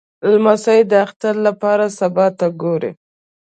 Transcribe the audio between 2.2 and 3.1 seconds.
ته ګوري.